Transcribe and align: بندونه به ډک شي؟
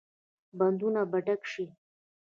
بندونه 0.59 1.01
به 1.11 1.19
ډک 1.25 1.41
شي؟ 1.51 1.65